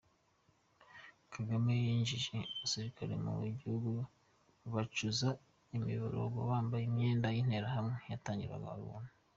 Kagame 1.33 1.71
yinjije, 1.83 2.35
abasirikare 2.53 3.13
mu 3.23 3.33
gihugu 3.59 3.91
bacuza 4.73 5.29
imiborogo 5.77 6.39
bambaye 6.49 6.83
imyenda 6.89 7.27
y’interahamwe 7.35 7.95
yatangirwaga 8.11 8.69
ubuntu. 8.81 9.11